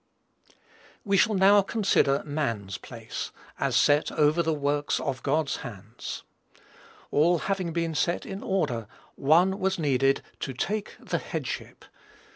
[1.05, 6.23] We shall now consider man's place, as set over the works of God's hands.
[7.11, 11.85] All having been set in order, one was needed to take the headship.